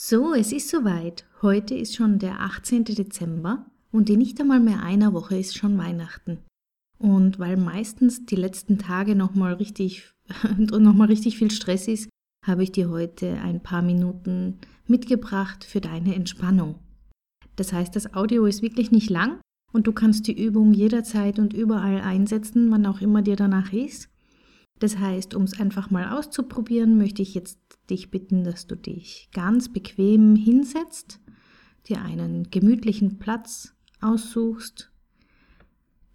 [0.00, 1.26] So, es ist soweit.
[1.42, 2.84] Heute ist schon der 18.
[2.84, 6.38] Dezember und in nicht einmal mehr einer Woche ist schon Weihnachten.
[7.00, 10.12] Und weil meistens die letzten Tage nochmal richtig,
[10.56, 12.08] noch richtig viel Stress ist,
[12.46, 16.76] habe ich dir heute ein paar Minuten mitgebracht für deine Entspannung.
[17.56, 19.40] Das heißt, das Audio ist wirklich nicht lang
[19.72, 24.08] und du kannst die Übung jederzeit und überall einsetzen, wann auch immer dir danach ist.
[24.78, 27.58] Das heißt, um es einfach mal auszuprobieren, möchte ich jetzt
[27.90, 31.20] dich bitten, dass du dich ganz bequem hinsetzt,
[31.88, 34.92] dir einen gemütlichen Platz aussuchst,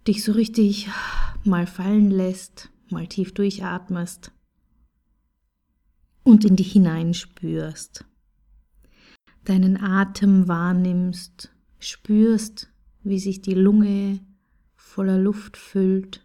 [0.06, 0.88] dich so richtig
[1.44, 4.32] mal fallen lässt, mal tief durchatmest
[6.22, 8.06] und in dich hineinspürst.
[9.44, 12.70] Deinen Atem wahrnimmst, spürst,
[13.02, 14.20] wie sich die Lunge
[14.74, 16.23] voller Luft füllt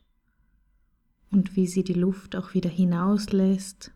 [1.32, 3.92] und wie sie die Luft auch wieder hinauslässt.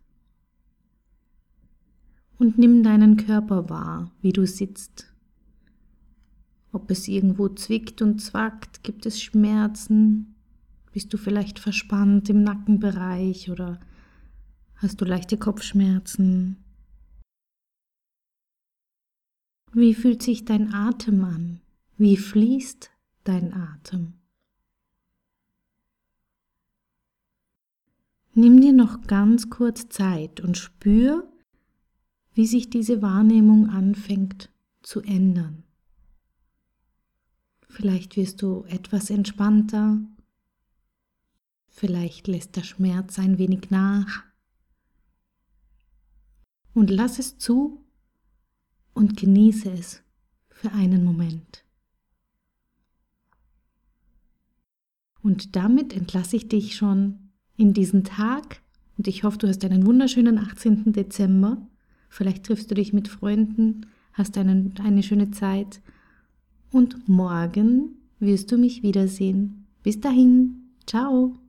[2.38, 5.14] Und nimm deinen Körper wahr, wie du sitzt.
[6.72, 10.36] Ob es irgendwo zwickt und zwackt, gibt es Schmerzen,
[10.92, 13.80] bist du vielleicht verspannt im Nackenbereich oder
[14.76, 16.58] hast du leichte Kopfschmerzen?
[19.72, 21.62] Wie fühlt sich dein Atem an?
[21.98, 22.92] Wie fließt
[23.24, 24.14] dein Atem?
[28.36, 31.32] Nimm dir noch ganz kurz Zeit und spür,
[32.34, 34.50] wie sich diese Wahrnehmung anfängt
[34.82, 35.64] zu ändern.
[37.70, 40.00] Vielleicht wirst du etwas entspannter,
[41.68, 44.24] vielleicht lässt der Schmerz ein wenig nach.
[46.74, 47.86] Und lass es zu
[48.94, 50.04] und genieße es
[50.50, 51.64] für einen Moment.
[55.22, 57.23] Und damit entlasse ich dich schon
[57.58, 58.62] in diesen Tag
[58.98, 60.94] und ich hoffe, du hast einen wunderschönen 18.
[60.94, 61.58] Dezember.
[62.10, 65.82] Vielleicht triffst du dich mit Freunden, hast einen, eine schöne Zeit
[66.72, 69.66] und morgen wirst du mich wiedersehen.
[69.82, 71.43] Bis dahin, ciao.